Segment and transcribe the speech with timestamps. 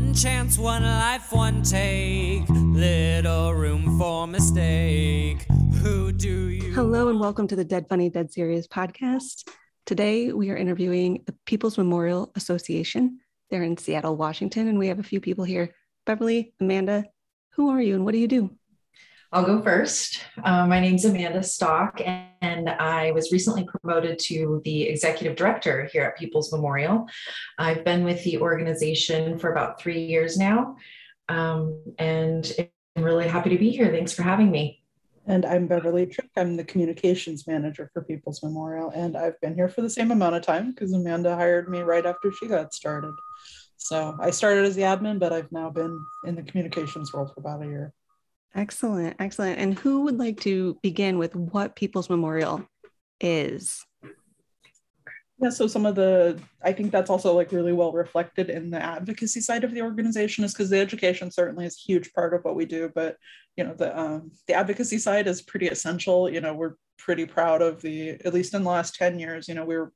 [0.00, 2.48] One chance, one life, one take.
[2.48, 5.46] Little room for mistake.
[5.82, 6.72] Who do you?
[6.72, 9.46] Hello and welcome to the Dead Funny Dead Serious podcast.
[9.84, 13.20] Today we are interviewing the People's Memorial Association.
[13.50, 15.74] They're in Seattle, Washington, and we have a few people here.
[16.06, 17.04] Beverly, Amanda,
[17.50, 18.56] who are you and what do you do?
[19.32, 20.24] I'll go first.
[20.42, 26.02] Uh, my name's Amanda Stock, and I was recently promoted to the executive director here
[26.02, 27.06] at People's Memorial.
[27.56, 30.74] I've been with the organization for about three years now,
[31.28, 32.52] um, and
[32.96, 33.92] I'm really happy to be here.
[33.92, 34.82] Thanks for having me.
[35.26, 36.30] And I'm Beverly Trick.
[36.36, 40.34] I'm the communications manager for People's Memorial, and I've been here for the same amount
[40.34, 43.14] of time because Amanda hired me right after she got started.
[43.76, 47.38] So I started as the admin, but I've now been in the communications role for
[47.38, 47.94] about a year.
[48.54, 49.58] Excellent, excellent.
[49.58, 52.66] And who would like to begin with what People's Memorial
[53.20, 53.84] is?
[55.42, 58.82] Yeah, so some of the, I think that's also like really well reflected in the
[58.82, 62.44] advocacy side of the organization, is because the education certainly is a huge part of
[62.44, 63.16] what we do, but
[63.56, 66.28] you know the um, the advocacy side is pretty essential.
[66.28, 69.54] You know, we're pretty proud of the, at least in the last ten years, you
[69.54, 69.92] know, we we're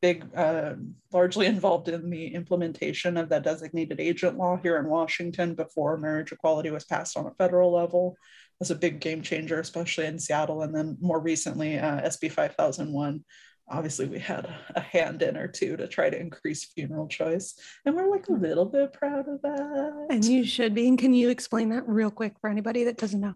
[0.00, 0.74] big, uh,
[1.12, 6.32] largely involved in the implementation of that designated agent law here in Washington before marriage
[6.32, 8.16] equality was passed on a federal level.
[8.20, 10.62] It was a big game changer, especially in Seattle.
[10.62, 13.24] And then more recently, uh, SB 5001.
[13.70, 17.54] Obviously, we had a hand in or two to try to increase funeral choice.
[17.84, 20.06] And we're like a little bit proud of that.
[20.10, 20.88] And you should be.
[20.88, 23.34] And can you explain that real quick for anybody that doesn't know?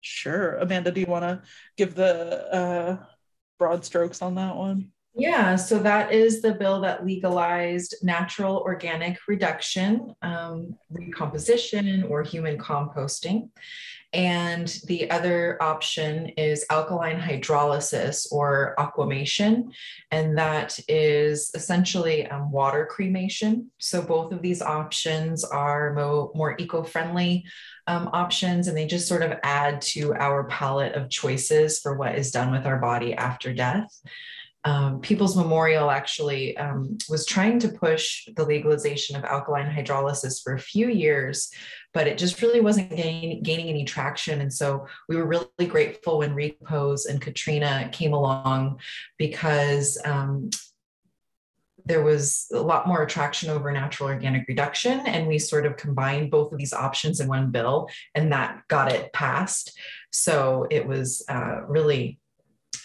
[0.00, 0.56] Sure.
[0.56, 1.42] Amanda, do you want to
[1.76, 3.04] give the uh,
[3.58, 4.90] broad strokes on that one?
[5.18, 12.56] Yeah, so that is the bill that legalized natural organic reduction, um, recomposition, or human
[12.56, 13.48] composting.
[14.12, 19.72] And the other option is alkaline hydrolysis or aquamation.
[20.12, 23.72] And that is essentially um, water cremation.
[23.78, 27.44] So both of these options are mo- more eco friendly
[27.88, 32.14] um, options, and they just sort of add to our palette of choices for what
[32.14, 34.00] is done with our body after death
[34.64, 40.54] um, People's Memorial actually um, was trying to push the legalization of alkaline hydrolysis for
[40.54, 41.50] a few years,
[41.94, 44.40] but it just really wasn't gain, gaining any traction.
[44.40, 48.80] And so we were really grateful when Recompose and Katrina came along
[49.16, 50.50] because um,
[51.84, 55.00] there was a lot more attraction over natural organic reduction.
[55.06, 58.92] And we sort of combined both of these options in one bill, and that got
[58.92, 59.78] it passed.
[60.10, 62.18] So it was uh, really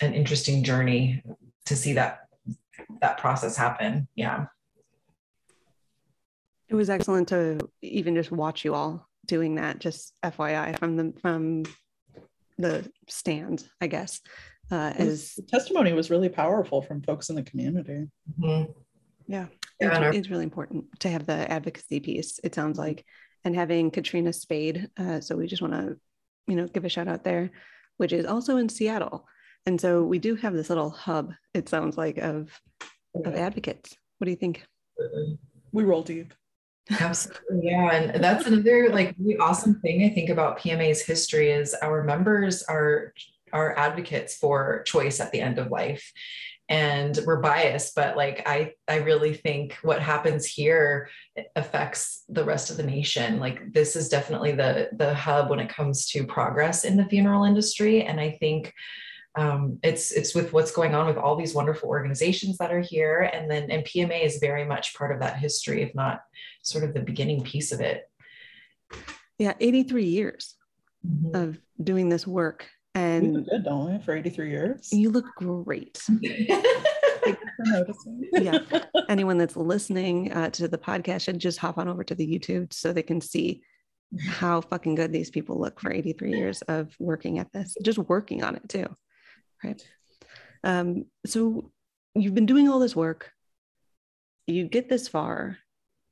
[0.01, 1.23] an interesting journey
[1.65, 2.27] to see that
[3.01, 4.07] that process happen.
[4.15, 4.45] Yeah.
[6.69, 9.79] It was excellent to even just watch you all doing that.
[9.79, 11.63] Just FYI from the from
[12.57, 14.21] the stand, I guess.
[14.71, 18.07] Uh, as the testimony was really powerful from folks in the community.
[18.39, 18.71] Mm-hmm.
[19.27, 19.47] Yeah,
[19.79, 22.39] yeah it's, it's, really important to have the advocacy piece.
[22.43, 23.05] It sounds like,
[23.43, 24.89] and having Katrina Spade.
[24.97, 25.97] Uh, so we just want to,
[26.47, 27.51] you know, give a shout out there,
[27.97, 29.27] which is also in Seattle.
[29.65, 32.49] And so we do have this little hub, it sounds like, of,
[33.15, 33.95] of advocates.
[34.17, 34.65] What do you think?
[35.71, 36.33] We roll deep.
[36.99, 37.61] Absolutely.
[37.63, 37.91] Yeah.
[37.93, 42.63] And that's another like really awesome thing I think about PMA's history is our members
[42.63, 43.13] are
[43.53, 46.11] are advocates for choice at the end of life.
[46.69, 51.09] And we're biased, but like I I really think what happens here
[51.55, 53.39] affects the rest of the nation.
[53.39, 57.43] Like this is definitely the the hub when it comes to progress in the funeral
[57.43, 58.03] industry.
[58.03, 58.73] And I think
[59.35, 63.29] um, it's it's with what's going on with all these wonderful organizations that are here
[63.33, 66.21] and then and pma is very much part of that history if not
[66.61, 68.03] sort of the beginning piece of it.
[69.39, 70.55] Yeah 83 years
[71.05, 71.35] mm-hmm.
[71.35, 74.89] of doing this work and we good don't we for 83 years?
[74.91, 76.01] You look great.
[78.33, 78.59] Yeah
[79.09, 82.73] anyone that's listening uh, to the podcast should just hop on over to the youtube
[82.73, 83.61] so they can see
[84.27, 88.43] how fucking good these people look for 83 years of working at this just working
[88.43, 88.85] on it too
[89.63, 89.85] right?
[90.63, 91.71] Um, so
[92.15, 93.31] you've been doing all this work,
[94.47, 95.57] you get this far,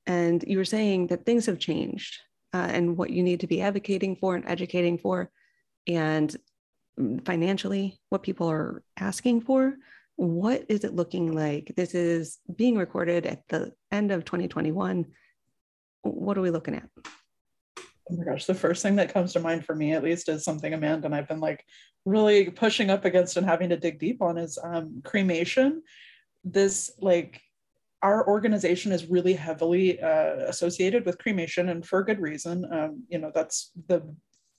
[0.07, 2.19] and you were saying that things have changed
[2.53, 5.29] uh, and what you need to be advocating for and educating for,
[5.87, 6.35] and
[7.25, 9.75] financially, what people are asking for.
[10.17, 11.73] What is it looking like?
[11.75, 15.05] This is being recorded at the end of 2021.
[16.03, 16.89] What are we looking at?
[18.11, 20.43] oh my gosh, the first thing that comes to mind for me, at least, is
[20.43, 21.63] something Amanda and I've been like
[22.05, 25.83] really pushing up against and having to dig deep on is um, cremation.
[26.43, 27.41] This, like,
[28.01, 32.65] our organization is really heavily uh, associated with cremation and for good reason.
[32.71, 34.01] Um, you know, that's the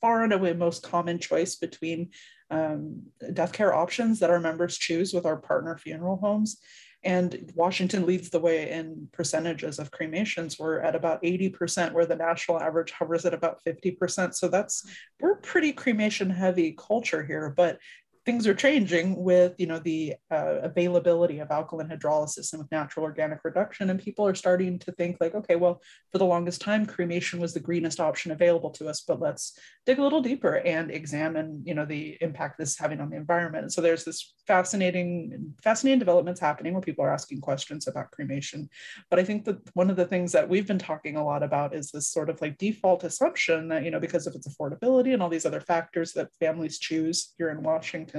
[0.01, 2.11] far and away most common choice between
[2.51, 3.03] um,
[3.33, 6.59] death care options that our members choose with our partner funeral homes.
[7.05, 10.59] And Washington leads the way in percentages of cremations.
[10.59, 14.35] We're at about 80%, where the national average hovers at about 50%.
[14.35, 14.87] So that's,
[15.21, 17.53] we're pretty cremation heavy culture here.
[17.57, 17.79] But
[18.25, 23.05] things are changing with you know the uh, availability of alkaline hydrolysis and with natural
[23.05, 25.81] organic reduction and people are starting to think like okay well
[26.11, 29.99] for the longest time cremation was the greenest option available to us but let's dig
[29.99, 33.65] a little deeper and examine you know the impact this is having on the environment.
[33.65, 38.69] And so there's this fascinating fascinating developments happening where people are asking questions about cremation.
[39.11, 41.75] But i think that one of the things that we've been talking a lot about
[41.75, 45.23] is this sort of like default assumption that you know because of its affordability and
[45.23, 48.12] all these other factors that families choose here in washington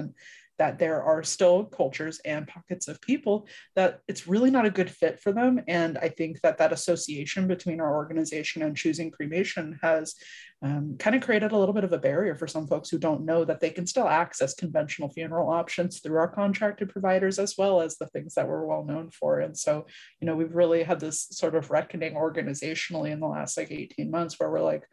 [0.60, 4.90] that there are still cultures and pockets of people that it's really not a good
[4.90, 5.60] fit for them.
[5.68, 10.16] And I think that that association between our organization and choosing cremation has
[10.62, 13.26] um, kind of created a little bit of a barrier for some folks who don't
[13.26, 17.82] know that they can still access conventional funeral options through our contracted providers as well
[17.82, 19.40] as the things that we're well known for.
[19.40, 19.88] And so,
[20.22, 24.10] you know, we've really had this sort of reckoning organizationally in the last like 18
[24.10, 24.84] months where we're like,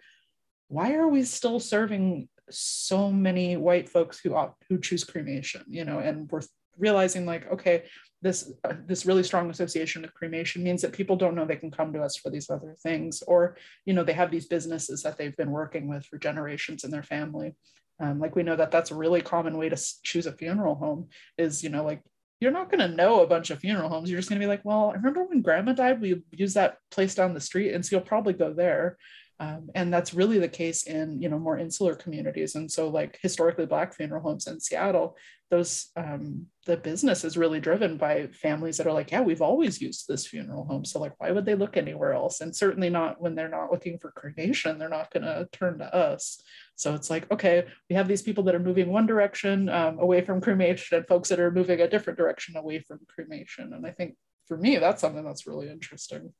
[0.69, 5.85] why are we still serving so many white folks who opt, who choose cremation, you
[5.85, 6.43] know, and we're
[6.79, 7.85] realizing like, okay,
[8.23, 11.71] this uh, this really strong association with cremation means that people don't know they can
[11.71, 13.57] come to us for these other things, or
[13.87, 17.03] you know, they have these businesses that they've been working with for generations in their
[17.03, 17.55] family.
[17.99, 21.09] Um, like we know that that's a really common way to choose a funeral home
[21.37, 22.01] is you know like
[22.41, 24.11] you're not going to know a bunch of funeral homes.
[24.11, 26.79] You're just going to be like, well, I remember when grandma died, we used that
[26.91, 27.75] place down the street.
[27.75, 28.97] And so you'll probably go there.
[29.41, 32.55] Um, and that's really the case in you know more insular communities.
[32.55, 35.17] And so like historically black funeral homes in seattle
[35.51, 39.81] those um, the business is really driven by families that are like yeah we've always
[39.81, 42.41] used this funeral home so like why would they look anywhere else?
[42.41, 45.95] And certainly not when they're not looking for cremation they're not going to turn to
[45.95, 46.41] us.
[46.77, 50.21] So it's like okay we have these people that are moving one direction um, away
[50.21, 53.73] from cremation and folks that are moving a different direction away from cremation.
[53.73, 54.17] And i think
[54.47, 56.33] for me that's something that's really interesting.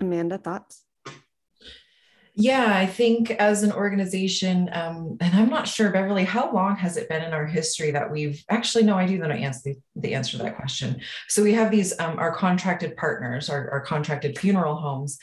[0.00, 0.84] Amanda thoughts
[2.40, 6.96] yeah, I think as an organization, um, and I'm not sure, Beverly, how long has
[6.96, 10.14] it been in our history that we've actually, no, I do know answer, the, the
[10.14, 11.00] answer to that question.
[11.26, 15.18] So we have these, um, our contracted partners, our, our contracted funeral homes.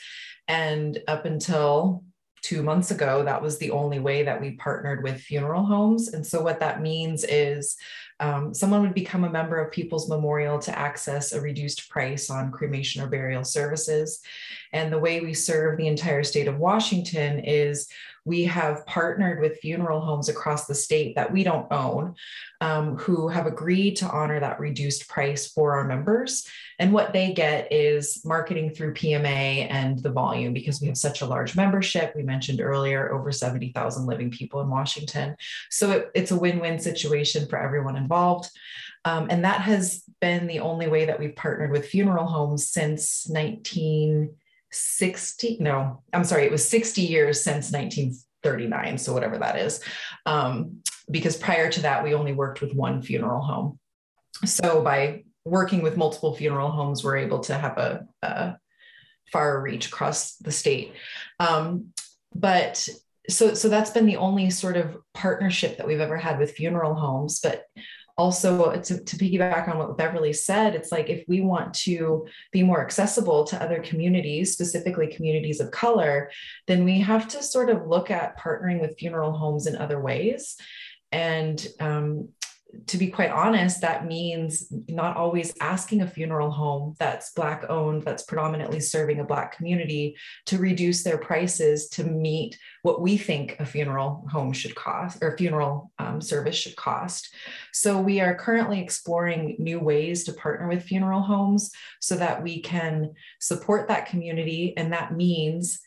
[0.46, 2.04] And up until
[2.42, 6.08] two months ago, that was the only way that we partnered with funeral homes.
[6.08, 7.76] And so what that means is
[8.20, 12.50] um, someone would become a member of People's Memorial to access a reduced price on
[12.50, 14.22] cremation or burial services.
[14.72, 17.88] And the way we serve the entire state of Washington is
[18.26, 22.16] we have partnered with funeral homes across the state that we don't own
[22.60, 26.46] um, who have agreed to honor that reduced price for our members.
[26.78, 31.20] And what they get is marketing through PMA and the volume because we have such
[31.20, 32.14] a large membership.
[32.16, 35.36] We mentioned earlier over 70,000 living people in Washington.
[35.70, 38.48] So it, it's a win win situation for everyone involved.
[39.04, 43.26] Um, and that has been the only way that we've partnered with funeral homes since
[43.28, 45.58] 1960.
[45.60, 49.80] no i'm sorry it was 60 years since 1939 so whatever that is
[50.26, 53.78] um, because prior to that we only worked with one funeral home
[54.44, 58.56] so by working with multiple funeral homes we're able to have a, a
[59.32, 60.92] far reach across the state
[61.38, 61.92] um,
[62.34, 62.88] but
[63.28, 66.94] so so that's been the only sort of partnership that we've ever had with funeral
[66.94, 67.64] homes but
[68.18, 72.62] also to, to piggyback on what Beverly said, it's like if we want to be
[72.62, 76.30] more accessible to other communities, specifically communities of color,
[76.66, 80.56] then we have to sort of look at partnering with funeral homes in other ways.
[81.12, 82.30] And um,
[82.86, 88.02] to be quite honest, that means not always asking a funeral home that's Black owned,
[88.02, 93.56] that's predominantly serving a Black community to reduce their prices to meet what we think
[93.60, 97.34] a funeral home should cost or funeral um, service should cost.
[97.72, 101.70] So we are currently exploring new ways to partner with funeral homes
[102.00, 104.76] so that we can support that community.
[104.76, 105.80] And that means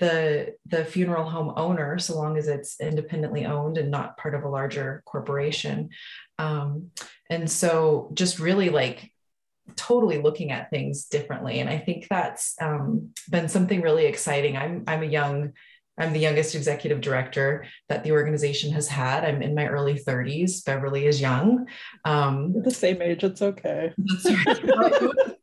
[0.00, 4.42] the the funeral home owner so long as it's independently owned and not part of
[4.42, 5.90] a larger corporation.
[6.38, 6.90] Um,
[7.28, 9.12] and so just really like
[9.76, 11.60] totally looking at things differently.
[11.60, 14.56] And i think that's um, been something really exciting.
[14.56, 15.52] I'm i'm a young
[15.98, 19.24] i'm the youngest executive director that the organization has had.
[19.24, 21.66] I'm in my early 30s beverly is young.
[22.06, 23.22] Um, the same age.
[23.22, 23.92] It's okay.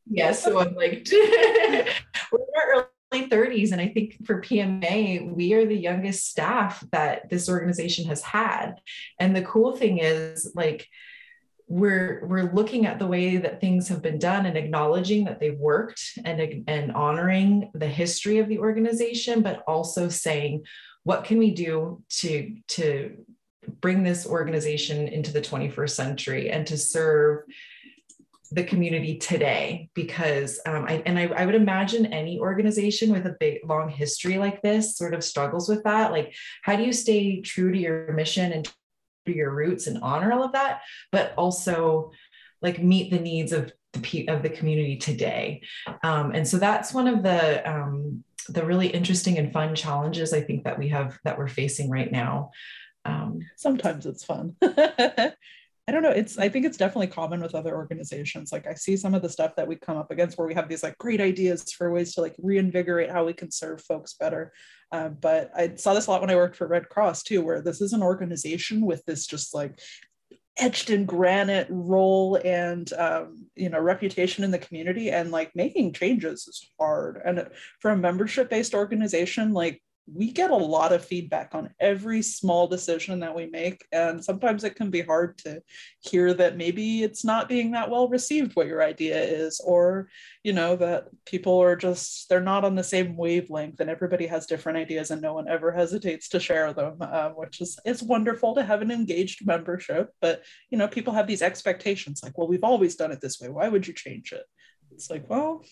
[0.10, 0.42] Yes.
[0.42, 5.66] So i'm like we're in our early 30s and i think for pma we are
[5.66, 8.76] the youngest staff that this organization has had.
[9.20, 10.88] And the cool thing is like
[11.68, 15.60] we're we're looking at the way that things have been done and acknowledging that they've
[15.60, 20.64] worked and and honoring the history of the organization but also saying
[21.04, 23.18] what can we do to to
[23.82, 27.44] bring this organization into the 21st century and to serve
[28.52, 33.36] the community today because um, I, and I, I, would imagine any organization with a
[33.40, 36.12] big long history like this sort of struggles with that.
[36.12, 38.66] Like how do you stay true to your mission and
[39.26, 42.12] to your roots and honor all of that but also
[42.62, 45.62] like meet the needs of the of the community today?
[46.04, 50.40] Um, and so that's one of the um, the really interesting and fun challenges i
[50.40, 52.52] think that we have that we're facing right now.
[53.04, 54.56] Um, sometimes it's fun
[55.88, 56.10] I don't know.
[56.10, 58.52] It's I think it's definitely common with other organizations.
[58.52, 60.68] Like I see some of the stuff that we come up against where we have
[60.68, 64.52] these like great ideas for ways to like reinvigorate how we can serve folks better.
[64.92, 67.62] Uh, but I saw this a lot when I worked for Red Cross too, where
[67.62, 69.80] this is an organization with this just like
[70.58, 75.94] etched in granite role and um, you know reputation in the community and like making
[75.94, 77.48] changes is hard and
[77.80, 82.68] for a membership based organization like we get a lot of feedback on every small
[82.68, 83.86] decision that we make.
[83.92, 85.62] And sometimes it can be hard to
[86.00, 90.10] hear that maybe it's not being that well received what your idea is, or,
[90.44, 94.46] you know, that people are just, they're not on the same wavelength and everybody has
[94.46, 98.56] different ideas and no one ever hesitates to share them, uh, which is, it's wonderful
[98.56, 100.12] to have an engaged membership.
[100.22, 103.50] But, you know, people have these expectations like, well, we've always done it this way.
[103.50, 104.44] Why would you change it?
[104.92, 105.66] It's like, well,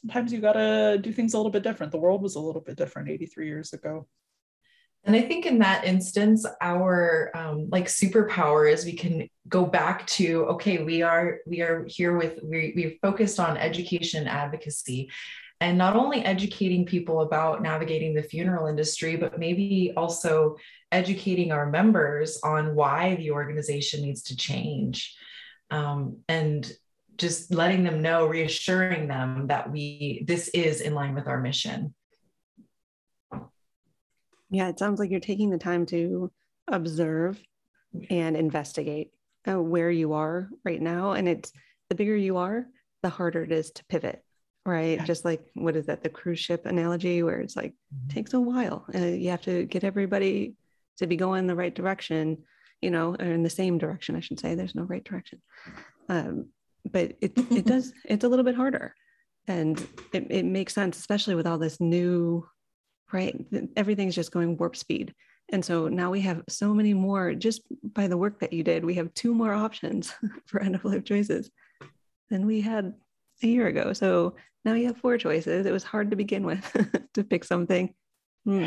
[0.00, 1.92] sometimes you got to do things a little bit different.
[1.92, 4.06] The world was a little bit different 83 years ago.
[5.04, 10.06] And I think in that instance, our um, like superpower is we can go back
[10.08, 15.10] to okay, we are we are here with we we've focused on education advocacy,
[15.60, 20.56] and not only educating people about navigating the funeral industry, but maybe also
[20.90, 25.16] educating our members on why the organization needs to change.
[25.70, 26.70] Um, and
[27.18, 31.94] just letting them know, reassuring them that we this is in line with our mission.
[34.50, 36.32] Yeah, it sounds like you're taking the time to
[36.68, 37.38] observe
[38.08, 39.10] and investigate
[39.46, 41.12] uh, where you are right now.
[41.12, 41.52] And it's
[41.88, 42.66] the bigger you are,
[43.02, 44.22] the harder it is to pivot,
[44.64, 44.98] right?
[44.98, 45.04] Yeah.
[45.04, 48.08] Just like what is that, the cruise ship analogy, where it's like mm-hmm.
[48.08, 48.86] takes a while.
[48.94, 50.54] Uh, you have to get everybody
[50.98, 52.38] to be going the right direction,
[52.80, 54.54] you know, or in the same direction, I should say.
[54.54, 55.42] There's no right direction.
[56.08, 56.46] Um,
[56.92, 58.94] but it, it does it's a little bit harder.
[59.46, 59.78] And
[60.12, 62.46] it, it makes sense especially with all this new
[63.12, 63.34] right?
[63.76, 65.14] Everything's just going warp speed.
[65.50, 68.84] And so now we have so many more just by the work that you did
[68.84, 70.12] we have two more options
[70.46, 71.50] for end of life choices
[72.30, 72.92] than we had
[73.42, 73.92] a year ago.
[73.92, 75.64] So now you have four choices.
[75.64, 76.64] It was hard to begin with
[77.14, 77.94] to pick something.
[78.44, 78.66] Hmm.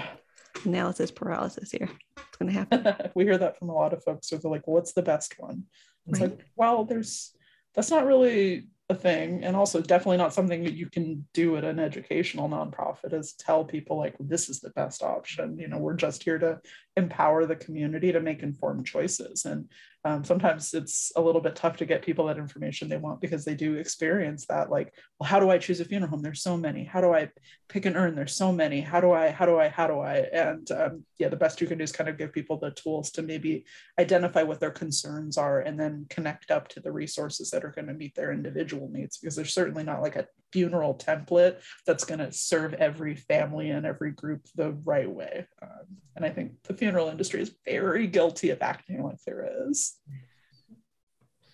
[0.65, 1.89] analysis paralysis here.
[2.17, 3.11] It's going to happen.
[3.15, 5.63] We hear that from a lot of folks who are like what's the best one?
[6.07, 6.31] It's right.
[6.31, 7.35] like well there's
[7.73, 9.43] that's not really a thing.
[9.43, 13.63] And also definitely not something that you can do at an educational nonprofit is tell
[13.63, 15.57] people like this is the best option.
[15.57, 16.59] You know we're just here to
[16.97, 19.45] empower the community to make informed choices.
[19.45, 19.69] And
[20.03, 23.45] um, sometimes it's a little bit tough to get people that information they want because
[23.45, 26.23] they do experience that like well how do i choose a funeral home?
[26.23, 26.83] There's so many.
[26.83, 27.29] How do i
[27.69, 28.81] pick an urn there's so many.
[28.81, 30.15] How do i how do i how do i?
[30.33, 33.11] And um, yeah the best you can do is kind of give people the tools
[33.11, 33.65] to maybe
[33.99, 37.87] identify what their concerns are and then connect up to the resources that are going
[37.87, 42.19] to meet their individual needs because there's certainly not like a funeral template that's going
[42.19, 45.47] to serve every family and every group the right way.
[45.61, 49.93] Um, and I think the funeral industry is very guilty of acting like there is.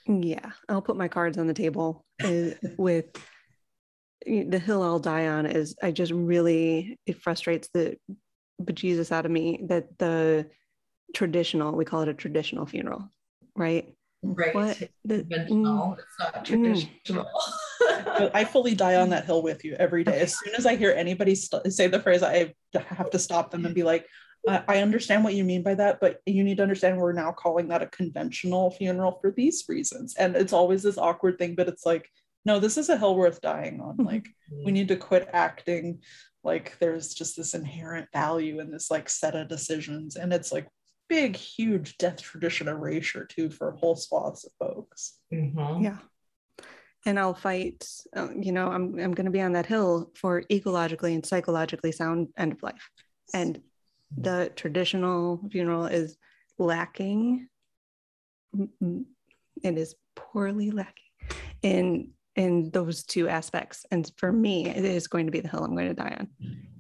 [0.08, 3.08] Yeah, I'll put my cards on the table uh, with
[4.26, 7.98] the hill I'll die on is I just really it frustrates the
[8.62, 10.50] bejesus out of me that the
[11.14, 13.10] traditional we call it a traditional funeral,
[13.54, 13.94] right?
[14.24, 14.56] Right.
[14.56, 15.24] What the.
[15.24, 17.28] Mm, it's not traditional.
[17.80, 18.32] Mm.
[18.34, 20.20] I fully die on that hill with you every day.
[20.20, 23.66] As soon as I hear anybody st- say the phrase, I have to stop them
[23.66, 24.08] and be like,
[24.48, 27.68] I understand what you mean by that, but you need to understand we're now calling
[27.68, 30.16] that a conventional funeral for these reasons.
[30.16, 32.10] And it's always this awkward thing, but it's like,
[32.46, 33.98] no, this is a hill worth dying on.
[33.98, 34.28] Like,
[34.64, 36.00] we need to quit acting
[36.44, 40.16] like there's just this inherent value in this like set of decisions.
[40.16, 40.68] And it's like,
[41.10, 45.20] big, huge death tradition erasure too for whole swaths of folks.
[45.34, 45.84] Mm-hmm.
[45.84, 45.98] Yeah.
[47.06, 50.42] And I'll fight, uh, you know, I'm, I'm going to be on that hill for
[50.52, 52.90] ecologically and psychologically sound end of life.
[53.34, 53.62] And
[54.16, 56.18] the traditional funeral is
[56.58, 57.48] lacking.
[58.54, 61.04] It is poorly lacking
[61.62, 63.86] in in those two aspects.
[63.92, 66.30] And for me, it is going to be the hill I'm going to die on.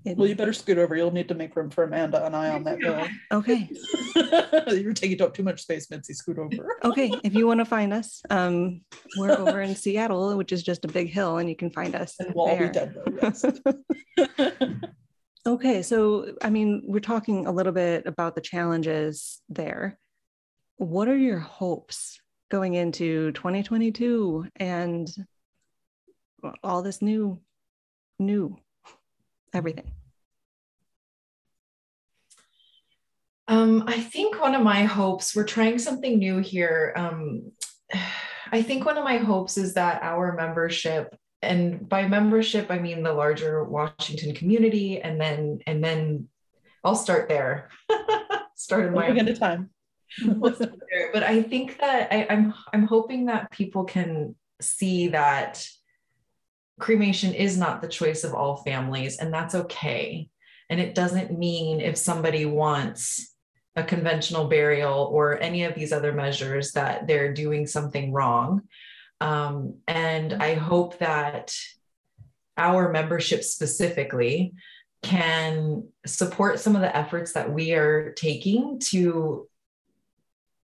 [0.05, 0.96] It, well, you better scoot over.
[0.96, 3.05] You'll need to make room for Amanda and I on that hill.
[3.31, 3.69] Okay.
[4.67, 6.13] You're taking up too much space, Mitzi.
[6.13, 6.77] Scoot over.
[6.86, 7.12] okay.
[7.24, 8.81] If you want to find us, um,
[9.17, 12.15] we're over in Seattle, which is just a big hill, and you can find us.
[12.19, 12.67] And we'll there.
[12.67, 13.46] be dead yes.
[15.48, 15.82] Okay.
[15.82, 19.98] So, I mean, we're talking a little bit about the challenges there.
[20.77, 25.10] What are your hopes going into 2022 and
[26.63, 27.42] all this new,
[28.20, 28.58] new
[29.54, 29.92] everything?
[33.48, 36.94] Um, I think one of my hopes, we're trying something new here.
[36.96, 37.51] Um,
[38.51, 43.03] I think one of my hopes is that our membership, and by membership, I mean
[43.03, 46.27] the larger Washington community, and then and then
[46.84, 47.70] I'll start there.
[48.56, 49.70] start in my at a time.
[50.25, 55.65] but I think that I, I'm I'm hoping that people can see that
[56.79, 60.29] cremation is not the choice of all families, and that's okay.
[60.70, 63.36] And it doesn't mean if somebody wants
[63.75, 68.63] a conventional burial or any of these other measures that they're doing something wrong.
[69.20, 71.56] Um, and I hope that
[72.58, 74.54] our membership specifically
[75.04, 79.48] can support some of the efforts that we are taking to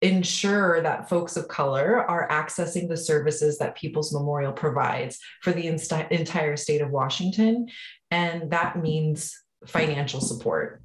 [0.02, 5.66] ensure that folks of color are accessing the services that People's Memorial provides for the
[5.66, 7.68] entire state of Washington.
[8.10, 9.34] And that means
[9.66, 10.82] financial support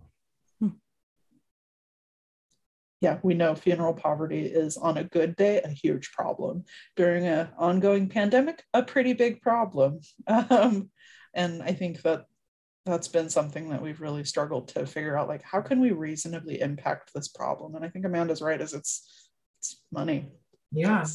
[3.01, 6.63] yeah, we know funeral poverty is on a good day a huge problem.
[6.95, 9.99] During an ongoing pandemic, a pretty big problem.
[10.27, 10.89] Um,
[11.33, 12.25] and I think that
[12.85, 16.59] that's been something that we've really struggled to figure out like how can we reasonably
[16.61, 19.29] impact this problem and i think amanda's right as it's
[19.59, 20.25] it's money
[20.71, 21.05] yeah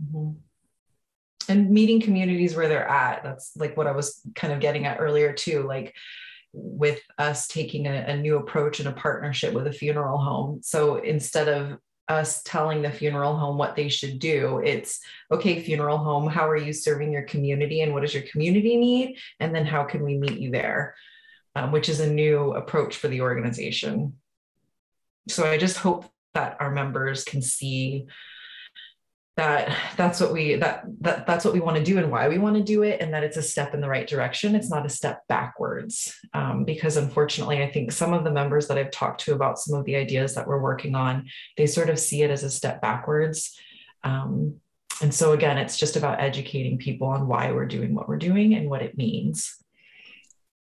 [0.00, 0.30] mm-hmm.
[1.48, 5.00] and meeting communities where they're at that's like what i was kind of getting at
[5.00, 5.94] earlier too like
[6.52, 10.60] with us taking a, a new approach and a partnership with a funeral home.
[10.62, 11.78] So instead of
[12.08, 14.60] us telling the funeral home what they should do.
[14.64, 15.00] It's
[15.30, 19.18] okay, funeral home, how are you serving your community and what does your community need?
[19.40, 20.94] And then how can we meet you there?
[21.54, 24.14] Um, which is a new approach for the organization.
[25.28, 28.06] So I just hope that our members can see
[29.38, 32.38] that that's what we that, that that's what we want to do and why we
[32.38, 34.56] want to do it and that it's a step in the right direction.
[34.56, 36.12] It's not a step backwards.
[36.34, 39.78] Um, because unfortunately i think some of the members that i've talked to about some
[39.78, 42.82] of the ideas that we're working on they sort of see it as a step
[42.82, 43.56] backwards.
[44.02, 44.56] Um,
[45.00, 48.54] and so again it's just about educating people on why we're doing what we're doing
[48.54, 49.54] and what it means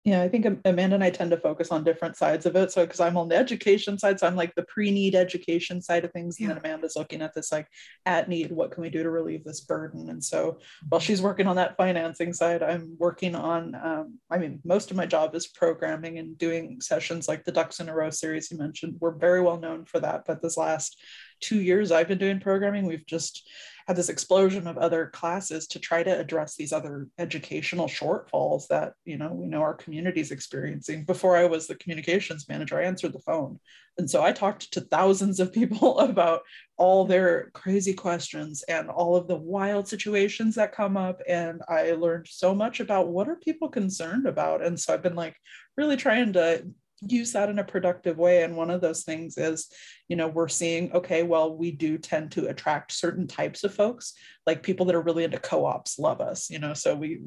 [0.05, 2.73] yeah, I think Amanda and I tend to focus on different sides of it.
[2.73, 6.13] So, because I'm on the education side, so I'm like the pre-need education side of
[6.13, 6.55] things, and yeah.
[6.55, 7.69] then Amanda's looking at this like
[8.07, 10.09] at need, what can we do to relieve this burden?
[10.09, 10.59] And so,
[10.89, 13.75] while she's working on that financing side, I'm working on.
[13.75, 17.79] Um, I mean, most of my job is programming and doing sessions like the Ducks
[17.81, 18.97] in a Row series you mentioned.
[19.01, 20.97] We're very well known for that, but this last
[21.41, 23.47] two years I've been doing programming, we've just
[23.91, 28.93] had this explosion of other classes to try to address these other educational shortfalls that
[29.05, 31.03] you know we know our community is experiencing.
[31.05, 33.59] Before i was the communications manager i answered the phone.
[33.99, 36.43] And so i talked to thousands of people about
[36.77, 41.21] all their crazy questions and all of the wild situations that come up.
[41.27, 44.65] And i learned so much about what are people concerned about.
[44.65, 45.35] And so i've been like
[45.77, 46.65] really trying to
[47.07, 48.43] use that in a productive way.
[48.43, 49.69] And one of those things is
[50.11, 54.13] you know we're seeing okay well we do tend to attract certain types of folks
[54.45, 56.75] like people that are really into co-ops love us you know?
[56.75, 57.21] So we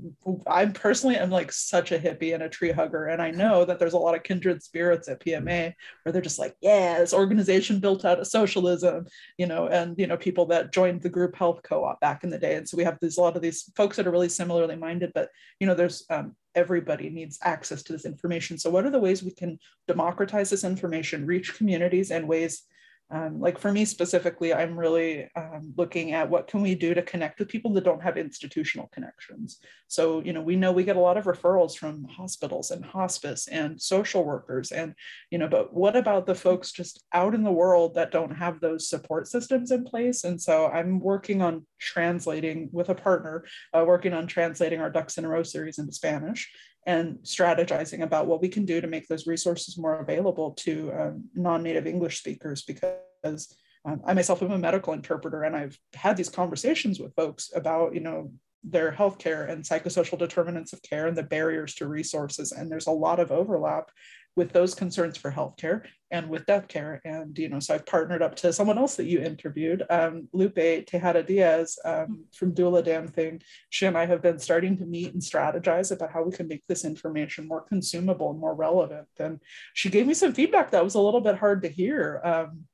[0.47, 3.05] i'm personally i'm like such a hippie and a tree hugger.
[3.05, 6.39] And i know that there's a lot of kindred spirits at pma where they're just
[6.39, 9.07] like yeah this organization built out of socialism
[9.37, 9.67] you know?
[9.67, 12.55] And you know people that joined the group health co-op back in the day.
[12.55, 15.11] And so we have these a lot of these folks that are really similarly minded
[15.15, 15.29] but
[15.61, 18.57] you know there's um, everybody needs access to this information.
[18.57, 22.63] So, what are the ways we can democratize this information, reach communities, and ways
[23.11, 27.01] um, like for me specifically, I'm really um, looking at what can we do to
[27.01, 29.59] connect with people that don't have institutional connections.
[29.87, 33.47] So, you know, we know we get a lot of referrals from hospitals and hospice
[33.47, 34.95] and social workers and,
[35.29, 38.59] you know, but what about the folks just out in the world that don't have
[38.59, 40.23] those support systems in place?
[40.23, 45.17] And so I'm working on translating with a partner, uh, working on translating our Ducks
[45.17, 46.51] in a Row series into Spanish
[46.85, 51.23] and strategizing about what we can do to make those resources more available to um,
[51.35, 56.29] non-native english speakers because um, i myself am a medical interpreter and i've had these
[56.29, 58.31] conversations with folks about you know
[58.63, 62.91] their healthcare and psychosocial determinants of care and the barriers to resources and there's a
[62.91, 63.91] lot of overlap
[64.35, 67.01] with those concerns for healthcare and with death care.
[67.05, 70.55] And, you know, so I've partnered up to someone else that you interviewed, um, Lupe
[70.55, 73.41] Tejada Diaz um, from Doula Damn Thing.
[73.69, 76.63] She and I have been starting to meet and strategize about how we can make
[76.67, 79.07] this information more consumable and more relevant.
[79.19, 79.39] And
[79.73, 82.21] she gave me some feedback that was a little bit hard to hear.
[82.23, 82.65] Um,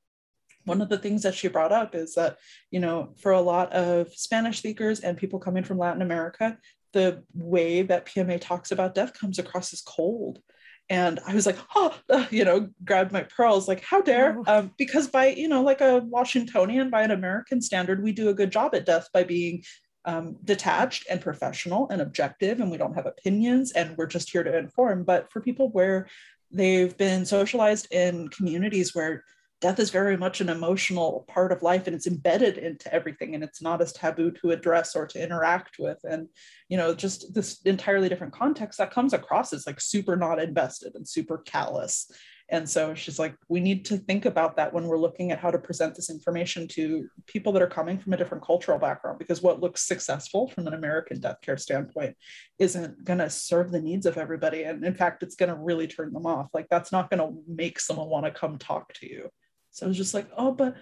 [0.65, 2.37] one of the things that she brought up is that,
[2.71, 6.57] you know, for a lot of Spanish speakers and people coming from Latin America,
[6.93, 10.41] the way that PMA talks about death comes across as cold
[10.89, 11.95] and I was like, oh,
[12.31, 14.37] you know, grabbed my pearls, like, how dare?
[14.47, 14.59] Oh.
[14.59, 18.33] Um, because by, you know, like a Washingtonian, by an American standard, we do a
[18.33, 19.63] good job at death by being
[20.05, 24.43] um, detached and professional and objective, and we don't have opinions, and we're just here
[24.43, 25.03] to inform.
[25.03, 26.07] But for people where
[26.51, 29.23] they've been socialized in communities where
[29.61, 33.43] death is very much an emotional part of life and it's embedded into everything and
[33.43, 35.97] it's not as taboo to address or to interact with.
[36.03, 36.29] And
[36.69, 40.95] you know just this entirely different context that comes across as like super not invested
[40.95, 42.09] and super callous.
[42.51, 45.51] And so she's like we need to think about that when we're looking at how
[45.51, 49.41] to present this information to people that are coming from a different cultural background because
[49.41, 52.15] what looks successful from an american death care standpoint
[52.57, 55.85] isn't going to serve the needs of everybody and in fact it's going to really
[55.85, 56.47] turn them off.
[56.53, 59.29] Like that's not going to make someone want to come talk to you
[59.71, 60.75] so I was just like, oh, but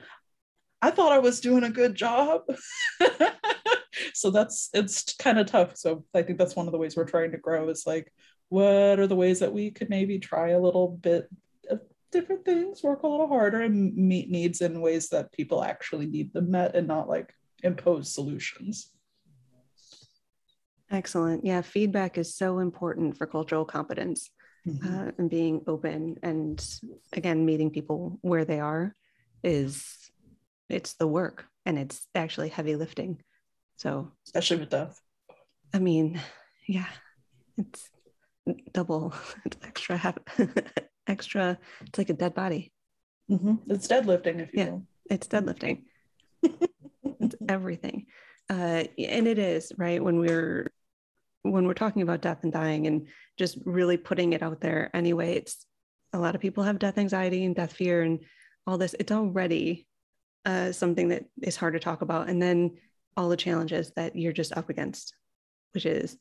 [0.82, 2.42] I thought I was doing a good job.
[4.14, 5.76] so that's it's kind of tough.
[5.78, 8.12] So I think that's one of the ways we're trying to grow is like,
[8.50, 11.28] what are the ways that we could maybe try a little bit
[11.70, 16.06] of different things, work a little harder, and meet needs in ways that people actually
[16.06, 18.92] need them met and not like impose solutions.
[20.90, 21.44] Excellent.
[21.44, 24.30] Yeah, feedback is so important for cultural competence
[24.68, 25.08] Mhm.
[25.08, 26.64] uh, and being open and
[27.14, 28.94] again meeting people where they are
[29.44, 30.12] is
[30.70, 33.24] it's the work and it's actually heavy lifting.
[33.78, 35.00] So Especially with death.
[35.74, 36.20] I mean,
[36.68, 36.88] yeah,
[37.58, 37.90] it's
[38.74, 39.14] double,
[39.46, 40.16] it's extra,
[41.08, 41.58] extra.
[41.82, 42.74] It's like a dead body.
[43.30, 43.60] Mhm.
[43.68, 44.70] It's deadlifting, if you Yeah.
[44.72, 44.88] will.
[45.10, 45.84] It's deadlifting.
[46.44, 48.08] it's everything,
[48.50, 50.72] uh, and it is right when we're
[51.44, 54.90] when we're talking about death and dying and just really putting it out there.
[54.94, 55.66] Anyway, it's
[56.14, 58.20] a lot of people have death anxiety and death fear and
[58.66, 58.96] all this.
[59.00, 59.88] It's already
[60.46, 62.78] uh, something that is hard to talk about, and then
[63.16, 65.14] all the challenges that you're just up against,
[65.74, 66.18] which is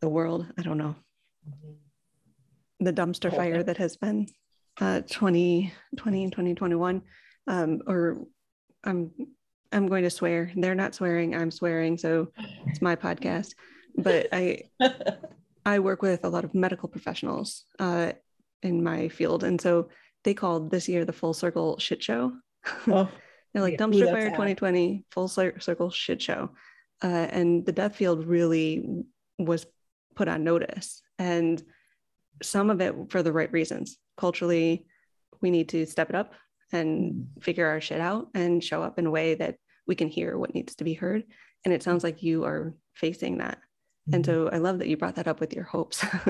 [0.00, 0.46] the world.
[0.58, 0.94] I don't know.
[2.80, 4.26] The dumpster Oh, fire that has been
[4.80, 7.02] uh, 2020 and 2021
[7.46, 8.26] um, or
[8.84, 9.10] i'm
[9.72, 10.52] i'm going to swear.
[10.54, 11.34] They're not swearing.
[11.34, 11.96] I'm swearing.
[11.96, 12.28] So
[12.66, 13.54] it's my podcast
[13.96, 14.62] but i
[15.66, 18.12] i work with a lot of medical professionals uh,
[18.62, 19.44] in my field.
[19.44, 19.88] And so
[20.24, 22.32] they called this year the full circle shit show.
[22.88, 23.08] Oh,
[23.52, 23.78] they're like Yeah.
[23.86, 24.34] dumpster fire apt.
[24.36, 26.50] 2020 full cir- circle shit show.
[27.02, 29.04] Uh, and the death field really
[29.38, 29.66] was
[30.14, 31.02] put on notice.
[31.18, 31.62] And
[32.42, 33.98] some of it for the right reasons.
[34.16, 34.86] Culturally
[35.42, 36.32] we need to step it up
[36.72, 39.56] and figure our shit out and show up in a way that
[39.86, 41.24] we can hear what needs to be heard.
[41.64, 43.58] And it sounds like you are facing that
[44.12, 46.04] and so i love that you brought that up with your hopes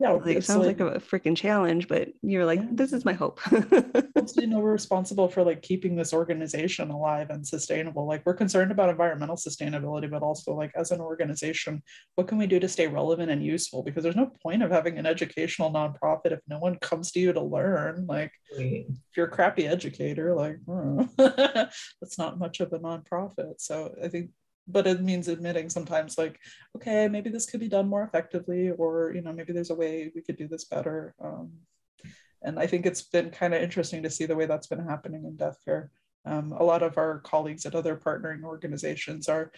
[0.00, 0.10] yeah.
[0.12, 2.68] like, it sounds like, a freaking challenge but you're like Yeah.
[2.72, 3.40] this is my hope
[4.16, 8.34] also, you know we're responsible for like keeping this organization alive and sustainable like we're
[8.34, 11.82] concerned about environmental sustainability but also like as an organization
[12.16, 14.98] what can we do to stay relevant and useful because there's no point of having
[14.98, 18.84] an educational nonprofit if no one comes to you to learn like Right.
[18.88, 24.08] if you're a crappy educator like hmm, that's not much of a nonprofit so i
[24.08, 24.30] think
[24.68, 26.38] but it means admitting sometimes like
[26.76, 30.10] okay maybe this could be done more effectively or you know maybe there's a way
[30.14, 31.14] we could do this better.
[31.22, 31.52] Um,
[32.44, 35.24] and i think it's been kind of interesting to see the way that's been happening
[35.24, 35.90] in death care.
[36.24, 39.50] Um, a lot of our colleagues at other partnering organizations are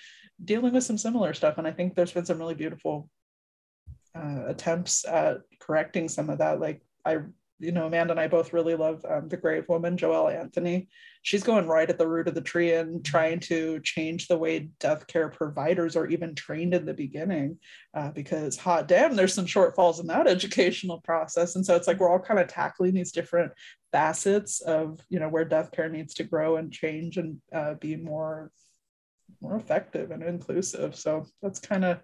[0.43, 3.11] dealing with some similar stuff and i think there's been some really beautiful
[4.15, 6.61] uh, attempts at correcting some of that.
[6.61, 7.19] Like i
[7.65, 10.89] you know, Amanda and I both really love um, the Grave Woman, Joelle Anthony.
[11.23, 14.69] She's going right at the root of the tree and trying to change the way
[14.79, 17.59] death care providers are even trained in the beginning,
[17.95, 21.57] uh, because hot damn, there's some shortfalls in that educational process.
[21.57, 23.53] And so it's like we're all kind of tackling these different
[23.91, 27.97] facets of, you know, where death care needs to grow and change and uh, be
[27.97, 28.51] more
[29.41, 30.95] more effective and inclusive.
[30.95, 32.01] So that's kind of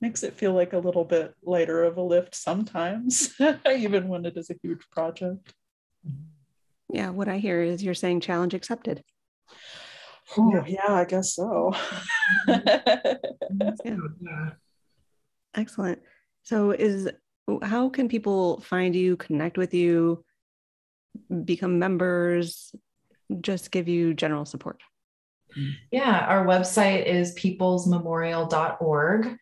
[0.00, 3.34] makes it feel like a little bit lighter of a lift sometimes,
[3.70, 5.52] even when it is a huge project.
[6.92, 9.02] yeah what i hear is you're saying challenge accepted
[10.36, 11.72] Oh, yeah, I guess so.
[13.84, 14.50] Yeah.
[15.54, 16.00] Excellent.
[16.42, 17.08] So is
[17.62, 20.22] how can people find you, connect with you,
[21.44, 22.74] become members,
[23.40, 24.82] just give you general support?
[25.90, 29.38] Yeah, our website is peoplesmemorial.org.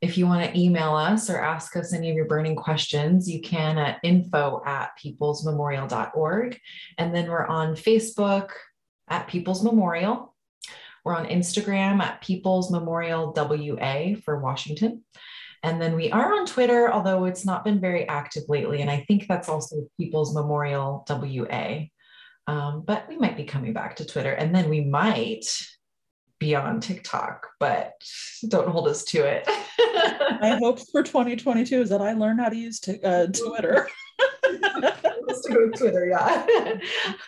[0.00, 3.40] If you want to email us or ask us any of your burning questions, you
[3.40, 6.60] can at info at peoplesmemorial.org.
[6.98, 8.50] And then we're on Facebook
[9.08, 10.34] at People's Memorial.
[11.04, 15.02] We're on Instagram at People's Memorial WA for Washington.
[15.62, 18.80] And then we are on Twitter, although it's not been very active lately.
[18.80, 21.86] And I think that's also People's Memorial WA.
[22.48, 24.32] Um, but we might be coming back to Twitter.
[24.32, 25.44] And then we might
[26.38, 27.92] be on TikTok, but
[28.48, 29.46] don't hold us to it.
[30.40, 33.86] My hopes for 2022 is that I learn how to use t- uh, Twitter.
[35.26, 36.46] Let's go Twitter, yeah.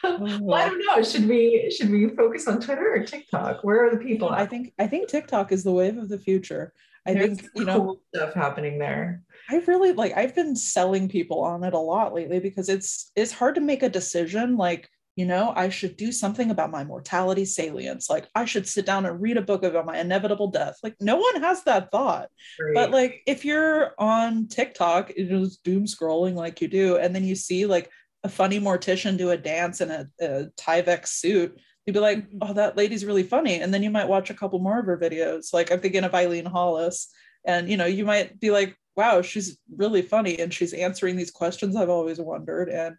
[0.02, 1.02] well, I don't know.
[1.02, 3.62] Should we should we focus on Twitter or TikTok?
[3.62, 4.30] Where are the people?
[4.30, 6.72] I think I think TikTok is the wave of the future.
[7.06, 9.22] I There's think you know cool stuff happening there.
[9.50, 13.32] I really like I've been selling people on it a lot lately because it's it's
[13.32, 14.88] hard to make a decision like
[15.20, 18.08] you know I should do something about my mortality salience.
[18.08, 20.76] Like I should sit down and read a book about my inevitable death.
[20.82, 22.30] Like no one has that thought.
[22.58, 22.74] Right.
[22.74, 27.24] but like if you're on TikTok you're just doom scrolling like you do and then
[27.24, 27.90] you see like
[28.24, 32.38] a funny mortician do a dance in a, a Tyvek suit you'd be like mm-hmm.
[32.40, 33.60] oh that lady's really funny.
[33.60, 35.52] And then you might watch a couple more of her videos.
[35.52, 37.12] Like I'm thinking of Eileen Hollis
[37.44, 41.30] and you know you might be like wow she's really funny and she's answering these
[41.30, 42.96] questions i've always wondered and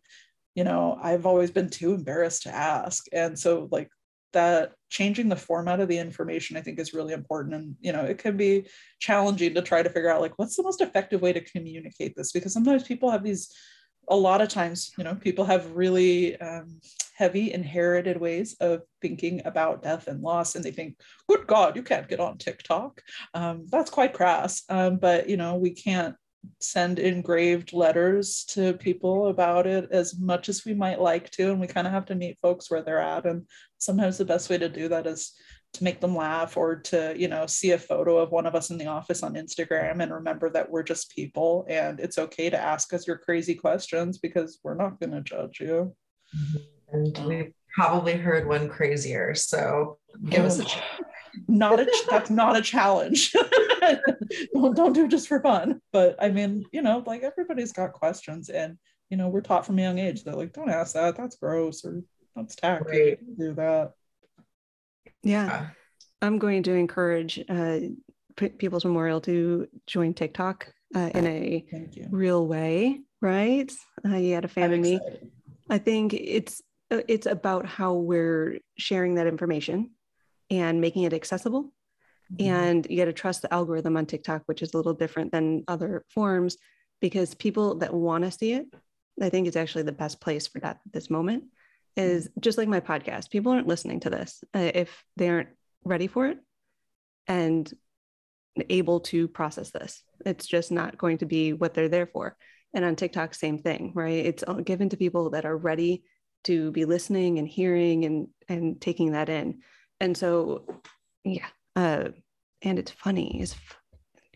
[0.55, 3.05] you know i've always been too embarrassed to ask.
[3.13, 3.89] And so like
[4.33, 7.55] that changing the format of the information i think is really important.
[7.55, 8.67] And you know it can be
[8.99, 12.31] challenging to try to figure out like what's the most effective way to communicate this?
[12.31, 13.53] Because sometimes people have these
[14.09, 16.79] a lot of times you know people have really um,
[17.15, 20.55] heavy inherited ways of thinking about death and loss.
[20.55, 20.97] And they think
[21.29, 23.01] good god you can't get on tiktok.
[23.33, 24.63] Um, that's quite crass.
[24.69, 26.15] Um, but you know we can't
[26.59, 31.59] send engraved letters to people about it as much as we might like to and
[31.59, 33.45] we kind of have to meet folks where they're at and
[33.77, 35.33] sometimes the best way to do that is
[35.73, 38.71] to make them laugh or to you know see a photo of one of us
[38.71, 42.59] in the office on instagram and remember that we're just people and it's okay to
[42.59, 45.95] ask us your crazy questions because we're not going to judge you
[46.35, 46.95] mm-hmm.
[46.95, 49.33] and we've probably heard one crazier.
[49.35, 49.97] So
[50.29, 50.65] give us a
[51.47, 53.33] not a ch- that's not a challenge
[54.53, 57.91] don't, don't do it just for fun but i mean you know like everybody's got
[57.93, 58.77] questions and
[59.09, 61.83] you know we're taught from a young age that like don't ask that that's gross
[61.83, 62.01] or
[62.35, 63.17] that's tacky Right.
[63.25, 63.91] Don't do that
[65.23, 65.45] Yeah.
[65.45, 65.67] Yeah.
[66.21, 67.79] I'm going to encourage uh,
[68.35, 71.65] People's Memorial to join TikTok uh, in a
[72.11, 73.71] real way, right?
[74.05, 74.95] Uh, you had a fan I'm of me.
[74.97, 75.31] excited.
[75.69, 79.91] I think it's uh, it's about how we're sharing that information
[80.51, 81.73] and making it accessible.
[82.39, 85.63] And you got to trust the algorithm on TikTok, which is a little different than
[85.67, 86.57] other forms
[87.01, 88.67] because people that want to see it,
[89.21, 91.45] I think it's actually the best place for that at this moment.
[91.97, 93.31] Is just like my podcast.
[93.31, 95.49] People aren't listening to this uh, if they aren't
[95.83, 96.37] ready for it
[97.27, 97.71] and
[98.69, 100.01] able to process this.
[100.25, 102.37] It's just not going to be what they're there for.
[102.73, 104.25] And on TikTok, same thing, right?
[104.25, 106.03] It's all given to people that are ready
[106.45, 109.59] to be listening and hearing and and taking that in.
[109.99, 110.65] And so,
[111.23, 112.09] yeah, uh,
[112.61, 113.41] and it's funny.
[113.41, 113.55] Is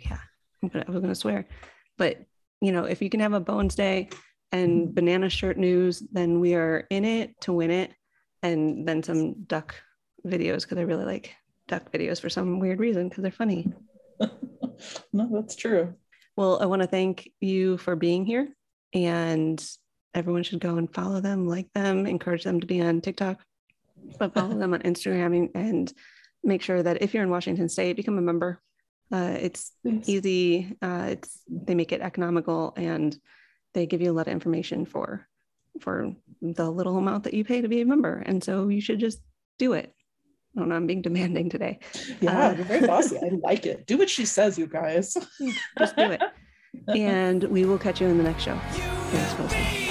[0.04, 0.20] yeah,
[0.62, 1.48] I'm gonna, I was gonna swear,
[1.98, 2.18] but
[2.62, 4.10] you know, if you can have a Bones Day
[4.52, 7.92] and banana shirt news, then we are in it to win it,
[8.44, 9.76] and then some duck
[10.26, 11.36] videos because I really like
[11.68, 13.72] duck videos for some weird reason because they're funny.
[15.14, 15.94] no that's true
[16.38, 18.50] Well, I want to thank you for being here,
[18.94, 19.64] and
[20.14, 23.40] everyone should go and follow them, like them, encourage them to be on TikTok,
[24.18, 25.94] but follow them on Instagram and
[26.46, 28.62] make sure that if you're in Washington State, become a member.
[29.12, 30.08] Uh, it's Yes.
[30.10, 30.76] easy.
[30.82, 33.16] Uh, it's they make it economical, and
[33.74, 35.28] they give you a lot of information for
[35.82, 38.24] for the little amount that you pay to be a member.
[38.26, 39.20] And so you should just
[39.60, 39.94] do it.
[40.56, 40.76] I don't know.
[40.76, 41.80] I'm being demanding today.
[42.22, 45.18] yeah Uh, you're very bossy i like it do what she says you guys
[45.80, 46.22] Just do it.
[46.96, 48.58] and we will catch you in the next show.
[49.12, 49.64] Thanks for listening.
[49.64, 49.85] Believe